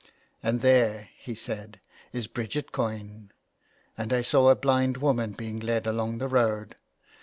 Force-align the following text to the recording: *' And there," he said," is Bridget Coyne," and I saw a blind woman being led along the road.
*' 0.25 0.41
And 0.41 0.61
there," 0.61 1.09
he 1.15 1.35
said," 1.35 1.79
is 2.11 2.25
Bridget 2.25 2.71
Coyne," 2.71 3.31
and 3.95 4.11
I 4.11 4.23
saw 4.23 4.49
a 4.49 4.55
blind 4.55 4.97
woman 4.97 5.33
being 5.33 5.59
led 5.59 5.85
along 5.85 6.17
the 6.17 6.27
road. 6.27 6.73